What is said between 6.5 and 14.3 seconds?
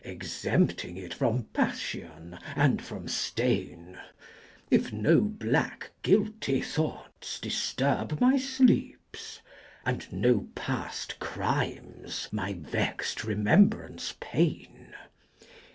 Thoughts difturb my Sleeps, And HQ paff Crimes my vext Remembrance